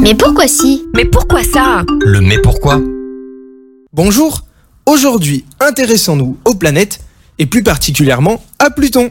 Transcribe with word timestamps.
Mais 0.00 0.14
pourquoi 0.14 0.48
si? 0.48 0.84
Mais 0.94 1.04
pourquoi 1.04 1.42
ça? 1.42 1.84
Le 2.00 2.20
mais 2.20 2.38
pourquoi? 2.38 2.80
Bonjour, 3.92 4.44
aujourd'hui 4.86 5.44
intéressons-nous 5.60 6.38
aux 6.44 6.54
planètes 6.54 7.00
et 7.38 7.46
plus 7.46 7.62
particulièrement 7.62 8.42
à 8.58 8.70
Pluton. 8.70 9.10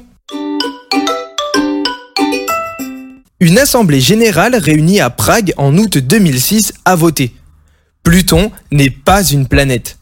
Une 3.40 3.58
assemblée 3.58 4.02
générale 4.02 4.56
réunie 4.56 5.02
à 5.02 5.10
Prague 5.10 5.54
en 5.58 5.78
août 5.78 5.98
2006 5.98 6.74
a 6.86 6.96
voté. 6.96 7.34
Pluton 8.04 8.52
n'est 8.72 8.90
pas 8.90 9.24
une 9.24 9.48
planète. 9.48 9.98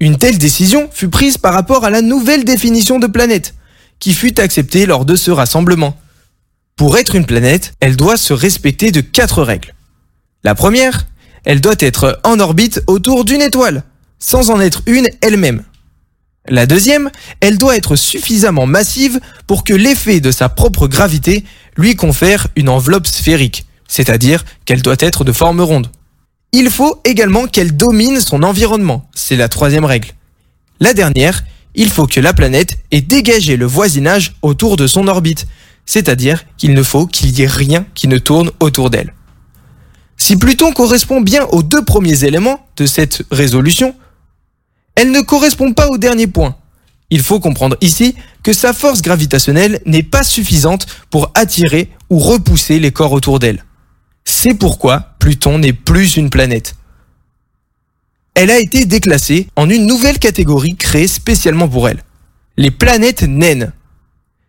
Une 0.00 0.18
telle 0.18 0.38
décision 0.38 0.88
fut 0.92 1.08
prise 1.08 1.38
par 1.38 1.54
rapport 1.54 1.84
à 1.84 1.90
la 1.90 2.02
nouvelle 2.02 2.44
définition 2.44 2.98
de 2.98 3.06
planète, 3.06 3.54
qui 4.00 4.12
fut 4.12 4.40
acceptée 4.40 4.86
lors 4.86 5.04
de 5.04 5.16
ce 5.16 5.30
rassemblement. 5.30 5.96
Pour 6.76 6.98
être 6.98 7.14
une 7.14 7.26
planète, 7.26 7.74
elle 7.80 7.96
doit 7.96 8.16
se 8.16 8.32
respecter 8.32 8.90
de 8.90 9.00
quatre 9.00 9.42
règles. 9.42 9.74
La 10.44 10.54
première, 10.54 11.06
elle 11.44 11.62
doit 11.62 11.74
être 11.78 12.20
en 12.22 12.38
orbite 12.38 12.82
autour 12.86 13.24
d'une 13.24 13.40
étoile, 13.40 13.82
sans 14.18 14.50
en 14.50 14.60
être 14.60 14.82
une 14.86 15.08
elle-même. 15.22 15.64
La 16.46 16.66
deuxième, 16.66 17.10
elle 17.40 17.56
doit 17.56 17.76
être 17.76 17.96
suffisamment 17.96 18.66
massive 18.66 19.20
pour 19.46 19.64
que 19.64 19.72
l'effet 19.72 20.20
de 20.20 20.30
sa 20.30 20.50
propre 20.50 20.86
gravité 20.86 21.44
lui 21.78 21.96
confère 21.96 22.48
une 22.56 22.68
enveloppe 22.68 23.06
sphérique, 23.06 23.64
c'est-à-dire 23.88 24.44
qu'elle 24.66 24.82
doit 24.82 24.96
être 24.98 25.24
de 25.24 25.32
forme 25.32 25.62
ronde. 25.62 25.90
Il 26.52 26.68
faut 26.68 27.00
également 27.04 27.46
qu'elle 27.46 27.74
domine 27.74 28.20
son 28.20 28.42
environnement, 28.42 29.08
c'est 29.14 29.36
la 29.36 29.48
troisième 29.48 29.86
règle. 29.86 30.10
La 30.78 30.92
dernière, 30.92 31.42
il 31.74 31.88
faut 31.88 32.06
que 32.06 32.20
la 32.20 32.34
planète 32.34 32.76
ait 32.90 33.00
dégagé 33.00 33.56
le 33.56 33.66
voisinage 33.66 34.34
autour 34.42 34.76
de 34.76 34.86
son 34.86 35.08
orbite, 35.08 35.46
c'est-à-dire 35.86 36.44
qu'il 36.58 36.74
ne 36.74 36.82
faut 36.82 37.06
qu'il 37.06 37.30
y 37.30 37.42
ait 37.42 37.46
rien 37.46 37.86
qui 37.94 38.08
ne 38.08 38.18
tourne 38.18 38.50
autour 38.60 38.90
d'elle. 38.90 39.14
Si 40.26 40.36
Pluton 40.36 40.72
correspond 40.72 41.20
bien 41.20 41.44
aux 41.52 41.62
deux 41.62 41.84
premiers 41.84 42.24
éléments 42.24 42.66
de 42.78 42.86
cette 42.86 43.24
résolution, 43.30 43.94
elle 44.94 45.10
ne 45.10 45.20
correspond 45.20 45.74
pas 45.74 45.88
au 45.88 45.98
dernier 45.98 46.26
point. 46.26 46.56
Il 47.10 47.20
faut 47.20 47.40
comprendre 47.40 47.76
ici 47.82 48.14
que 48.42 48.54
sa 48.54 48.72
force 48.72 49.02
gravitationnelle 49.02 49.82
n'est 49.84 50.02
pas 50.02 50.22
suffisante 50.22 50.86
pour 51.10 51.30
attirer 51.34 51.90
ou 52.08 52.18
repousser 52.18 52.78
les 52.78 52.90
corps 52.90 53.12
autour 53.12 53.38
d'elle. 53.38 53.66
C'est 54.24 54.54
pourquoi 54.54 55.14
Pluton 55.18 55.58
n'est 55.58 55.74
plus 55.74 56.16
une 56.16 56.30
planète. 56.30 56.74
Elle 58.32 58.50
a 58.50 58.58
été 58.58 58.86
déclassée 58.86 59.48
en 59.56 59.68
une 59.68 59.84
nouvelle 59.84 60.18
catégorie 60.18 60.76
créée 60.76 61.06
spécialement 61.06 61.68
pour 61.68 61.86
elle. 61.86 62.02
Les 62.56 62.70
planètes 62.70 63.24
naines. 63.24 63.74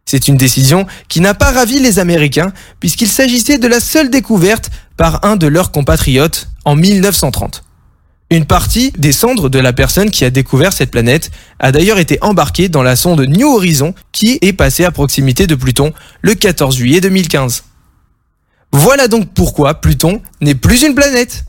C'est 0.08 0.28
une 0.28 0.38
décision 0.38 0.86
qui 1.09 1.20
n'a 1.20 1.34
pas 1.34 1.52
ravi 1.52 1.80
les 1.80 1.98
Américains 1.98 2.53
puisqu'il 2.80 3.08
s'agissait 3.08 3.58
de 3.58 3.67
la 3.67 3.80
seule 3.80 4.11
découverte 4.11 4.70
par 4.98 5.25
un 5.25 5.36
de 5.36 5.48
leurs 5.48 5.72
compatriotes 5.72 6.48
en 6.64 6.75
1930. 6.75 7.64
Une 8.30 8.45
partie 8.45 8.92
des 8.98 9.11
cendres 9.11 9.50
de 9.50 9.58
la 9.58 9.73
personne 9.73 10.11
qui 10.11 10.23
a 10.23 10.30
découvert 10.30 10.73
cette 10.73 10.92
planète 10.92 11.31
a 11.58 11.72
d'ailleurs 11.72 11.98
été 11.98 12.20
embarquée 12.22 12.70
dans 12.70 12.83
la 12.83 12.95
sonde 12.95 13.22
New 13.22 13.48
Horizon 13.48 13.95
qui 14.11 14.38
est 14.42 14.53
passée 14.53 14.86
à 14.86 14.92
proximité 14.92 15.48
de 15.48 15.56
Pluton 15.56 15.92
le 16.22 16.36
14 16.36 16.76
juillet 16.76 17.02
2015. 17.02 17.64
Voilà 18.72 19.08
donc 19.08 19.33
pourquoi 19.33 19.76
Pluton 19.81 20.22
n'est 20.39 20.56
plus 20.56 20.83
une 20.83 20.94
planète. 20.94 21.45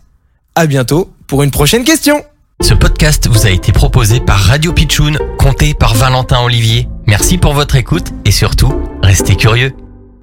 À 0.54 0.66
bientôt 0.66 1.12
pour 1.26 1.42
une 1.42 1.50
prochaine 1.50 1.84
question. 1.84 2.24
Ce 2.62 2.74
podcast 2.74 3.28
vous 3.28 3.46
a 3.46 3.50
été 3.50 3.70
proposé 3.70 4.18
par 4.18 4.38
Radio 4.38 4.72
Pitchoun, 4.72 5.18
compté 5.38 5.74
par 5.74 5.94
Valentin 5.94 6.40
Olivier. 6.42 6.88
Merci 7.06 7.38
pour 7.38 7.52
votre 7.52 7.76
écoute 7.76 8.12
et 8.24 8.30
surtout, 8.30 8.82
restez 9.02 9.36
curieux. 9.36 9.72